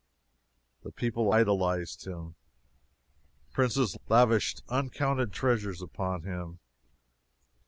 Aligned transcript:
The 0.81 0.91
people 0.91 1.31
idolized 1.31 2.07
him; 2.07 2.33
princes 3.51 3.95
lavished 4.09 4.63
uncounted 4.67 5.31
treasures 5.31 5.79
upon 5.79 6.23
him. 6.23 6.57